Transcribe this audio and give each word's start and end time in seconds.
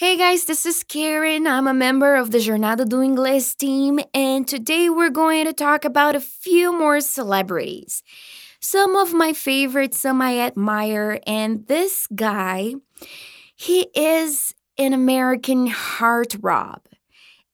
Hey 0.00 0.16
guys, 0.16 0.44
this 0.44 0.64
is 0.64 0.84
Karen. 0.84 1.48
I'm 1.48 1.66
a 1.66 1.74
member 1.74 2.14
of 2.14 2.30
the 2.30 2.38
Jornada 2.38 2.88
do 2.88 2.98
Inglês 2.98 3.56
team, 3.56 3.98
and 4.14 4.46
today 4.46 4.88
we're 4.88 5.10
going 5.10 5.44
to 5.46 5.52
talk 5.52 5.84
about 5.84 6.14
a 6.14 6.20
few 6.20 6.72
more 6.72 7.00
celebrities. 7.00 8.04
Some 8.60 8.94
of 8.94 9.12
my 9.12 9.32
favorites, 9.32 9.98
some 9.98 10.22
I 10.22 10.38
admire, 10.38 11.18
and 11.26 11.66
this 11.66 12.06
guy, 12.14 12.74
he 13.56 13.88
is 13.92 14.54
an 14.78 14.92
American 14.92 15.68
heartthrob. 15.68 16.82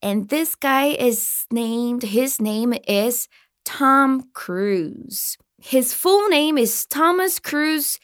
And 0.03 0.29
this 0.29 0.55
guy 0.55 0.89
is 0.89 1.47
named, 1.51 2.03
his 2.03 2.43
name 2.43 2.75
is 2.87 3.27
Tom 3.65 4.29
Cruise. 4.35 5.39
His 5.63 5.95
full 5.95 6.29
name 6.29 6.59
is 6.59 6.85
Thomas 6.85 7.39
Cruise 7.39 7.99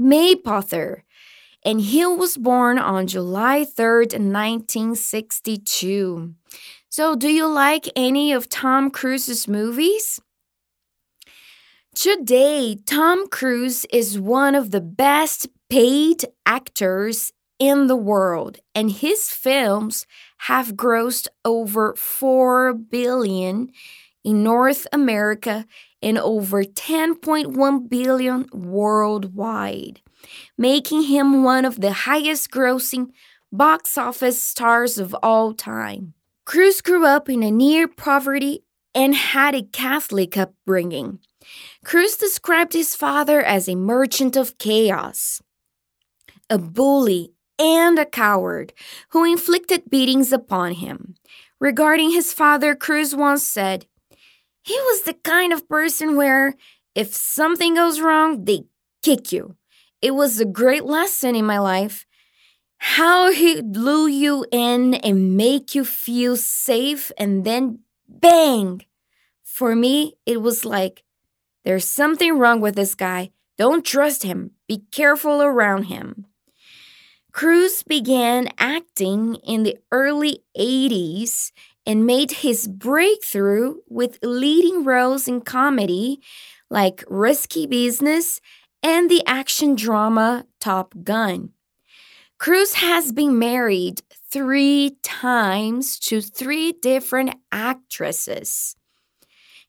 Mapother 0.00 1.02
and 1.64 1.80
he 1.80 2.04
was 2.06 2.36
born 2.36 2.78
on 2.78 3.06
July 3.06 3.64
3rd, 3.64 4.18
1962. 4.18 6.34
So, 6.88 7.14
do 7.16 7.28
you 7.28 7.46
like 7.46 7.88
any 7.96 8.32
of 8.32 8.48
Tom 8.48 8.90
Cruise's 8.90 9.48
movies? 9.48 10.20
Today, 11.94 12.78
Tom 12.86 13.28
Cruise 13.28 13.84
is 13.92 14.18
one 14.18 14.54
of 14.54 14.70
the 14.70 14.80
best 14.80 15.48
paid 15.68 16.24
actors 16.46 17.32
in 17.58 17.86
the 17.86 17.96
world, 17.96 18.58
and 18.74 18.90
his 18.90 19.30
films 19.30 20.06
have 20.48 20.74
grossed 20.74 21.28
over 21.44 21.94
4 21.94 22.74
billion 22.74 23.70
in 24.24 24.42
North 24.42 24.86
America 24.92 25.66
and 26.02 26.18
over 26.18 26.64
10.1 26.64 27.88
billion 27.88 28.46
worldwide 28.52 30.00
making 30.56 31.04
him 31.04 31.42
one 31.42 31.64
of 31.64 31.80
the 31.80 31.92
highest 31.92 32.50
grossing 32.50 33.10
box 33.50 33.98
office 33.98 34.40
stars 34.40 34.98
of 34.98 35.14
all 35.22 35.52
time. 35.52 36.14
Cruise 36.44 36.80
grew 36.80 37.06
up 37.06 37.28
in 37.28 37.42
a 37.42 37.50
near 37.50 37.86
poverty 37.86 38.64
and 38.94 39.14
had 39.14 39.54
a 39.54 39.62
Catholic 39.62 40.36
upbringing. 40.36 41.18
Cruise 41.84 42.16
described 42.16 42.72
his 42.72 42.94
father 42.94 43.42
as 43.42 43.68
a 43.68 43.74
merchant 43.74 44.36
of 44.36 44.58
chaos, 44.58 45.42
a 46.48 46.58
bully, 46.58 47.32
and 47.58 47.98
a 47.98 48.06
coward 48.06 48.72
who 49.10 49.24
inflicted 49.24 49.88
beatings 49.88 50.32
upon 50.32 50.72
him. 50.72 51.14
Regarding 51.60 52.10
his 52.10 52.32
father, 52.32 52.74
Cruise 52.74 53.14
once 53.14 53.46
said, 53.46 53.86
He 54.62 54.74
was 54.74 55.02
the 55.02 55.14
kind 55.14 55.52
of 55.52 55.68
person 55.68 56.16
where 56.16 56.54
if 56.94 57.14
something 57.14 57.74
goes 57.74 58.00
wrong, 58.00 58.44
they 58.44 58.64
kick 59.02 59.32
you. 59.32 59.56
It 60.00 60.14
was 60.14 60.40
a 60.40 60.44
great 60.44 60.84
lesson 60.84 61.34
in 61.34 61.44
my 61.44 61.58
life. 61.58 62.06
How 62.78 63.30
he 63.30 63.60
lure 63.60 64.08
you 64.08 64.44
in 64.50 64.94
and 64.94 65.36
make 65.36 65.74
you 65.74 65.84
feel 65.84 66.36
safe 66.36 67.12
and 67.16 67.44
then 67.44 67.80
bang. 68.08 68.82
For 69.42 69.76
me, 69.76 70.14
it 70.26 70.42
was 70.42 70.64
like, 70.64 71.04
there's 71.64 71.84
something 71.84 72.38
wrong 72.38 72.60
with 72.60 72.74
this 72.74 72.94
guy. 72.94 73.30
Don't 73.56 73.84
trust 73.84 74.24
him. 74.24 74.52
Be 74.66 74.82
careful 74.90 75.42
around 75.42 75.84
him. 75.84 76.26
Cruise 77.32 77.82
began 77.82 78.48
acting 78.58 79.36
in 79.36 79.62
the 79.62 79.78
early 79.90 80.42
80s 80.58 81.52
and 81.86 82.06
made 82.06 82.30
his 82.30 82.68
breakthrough 82.68 83.76
with 83.88 84.18
leading 84.22 84.84
roles 84.84 85.26
in 85.26 85.40
comedy 85.40 86.20
like 86.70 87.04
Risky 87.08 87.66
Business 87.66 88.40
and 88.82 89.10
the 89.10 89.22
action 89.26 89.74
drama 89.74 90.46
Top 90.60 90.94
Gun. 91.02 91.50
Cruise 92.38 92.74
has 92.74 93.12
been 93.12 93.38
married 93.38 94.02
three 94.30 94.96
times 95.02 95.98
to 96.00 96.20
three 96.20 96.72
different 96.72 97.34
actresses. 97.52 98.74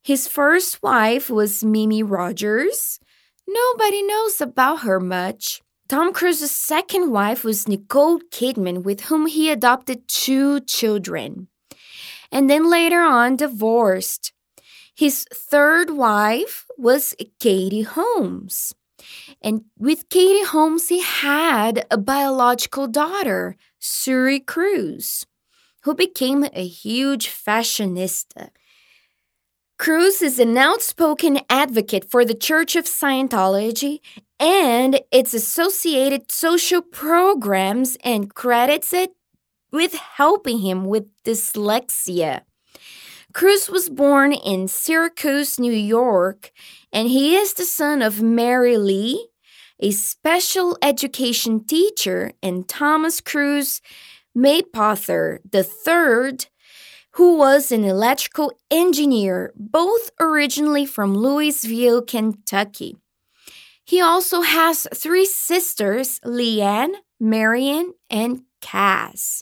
His 0.03 0.27
first 0.27 0.81
wife 0.81 1.29
was 1.29 1.63
Mimi 1.63 2.01
Rogers. 2.01 2.99
Nobody 3.47 4.01
knows 4.01 4.41
about 4.41 4.81
her 4.81 4.99
much. 4.99 5.61
Tom 5.87 6.13
Cruise's 6.13 6.51
second 6.51 7.11
wife 7.11 7.43
was 7.43 7.67
Nicole 7.67 8.19
Kidman, 8.31 8.83
with 8.83 9.01
whom 9.01 9.27
he 9.27 9.51
adopted 9.51 10.07
two 10.07 10.59
children, 10.61 11.47
and 12.33 12.49
then 12.49 12.69
later 12.69 13.01
on 13.01 13.37
divorced. 13.37 14.33
His 14.95 15.25
third 15.31 15.91
wife 15.91 16.65
was 16.77 17.15
Katie 17.39 17.83
Holmes. 17.83 18.73
And 19.41 19.65
with 19.77 20.09
Katie 20.09 20.45
Holmes, 20.45 20.89
he 20.89 21.01
had 21.01 21.85
a 21.91 21.97
biological 21.97 22.87
daughter, 22.87 23.55
Suri 23.79 24.45
Cruise, 24.45 25.25
who 25.83 25.93
became 25.93 26.45
a 26.53 26.65
huge 26.65 27.27
fashionista. 27.27 28.49
Cruise 29.77 30.21
is 30.21 30.39
an 30.39 30.57
outspoken 30.57 31.39
advocate 31.49 32.09
for 32.09 32.23
the 32.23 32.35
Church 32.35 32.75
of 32.75 32.85
Scientology 32.85 33.99
and 34.39 35.01
its 35.11 35.33
associated 35.33 36.31
social 36.31 36.81
programs 36.81 37.97
and 38.03 38.33
credits 38.33 38.93
it 38.93 39.11
with 39.73 39.95
helping 39.95 40.59
him 40.59 40.85
with 40.85 41.09
dyslexia. 41.23 42.41
Cruise 43.33 43.67
was 43.67 43.89
born 43.89 44.31
in 44.31 44.67
Syracuse, 44.67 45.59
New 45.59 45.73
York, 45.73 46.51
and 46.93 47.07
he 47.07 47.35
is 47.35 47.53
the 47.55 47.65
son 47.65 48.03
of 48.03 48.21
Mary 48.21 48.77
Lee, 48.77 49.27
a 49.79 49.89
special 49.89 50.77
education 50.83 51.65
teacher, 51.65 52.31
and 52.43 52.69
Thomas 52.69 53.19
Cruise 53.19 53.81
Mapother 54.37 55.39
III, 55.51 56.37
who 57.13 57.35
was 57.35 57.71
an 57.71 57.83
electrical 57.83 58.53
engineer, 58.69 59.51
both 59.55 60.11
originally 60.19 60.85
from 60.85 61.15
Louisville, 61.15 62.03
Kentucky. 62.03 62.97
He 63.83 63.99
also 63.99 64.41
has 64.41 64.87
three 64.93 65.25
sisters, 65.25 66.19
Leanne, 66.23 66.93
Marian, 67.19 67.93
and 68.11 68.43
Cass. 68.61 69.41